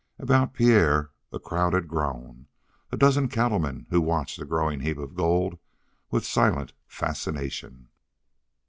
About 0.17 0.55
Pierre 0.55 1.11
a 1.31 1.37
crowd 1.37 1.73
had 1.73 1.87
grown 1.87 2.47
a 2.91 2.97
dozen 2.97 3.27
cattlemen 3.27 3.85
who 3.91 4.01
watched 4.01 4.39
the 4.39 4.45
growing 4.45 4.79
heap 4.79 4.97
of 4.97 5.13
gold 5.13 5.59
with 6.09 6.25
silent 6.25 6.73
fascination. 6.87 7.87